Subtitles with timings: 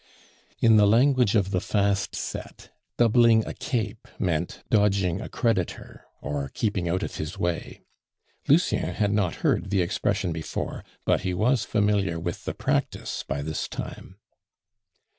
[0.59, 6.49] In the language of the fast set, doubling a cape meant dodging a creditor, or
[6.55, 7.81] keeping out of his way.
[8.47, 13.43] Lucien had not heard the expression before, but he was familiar with the practice by
[13.43, 14.15] this time.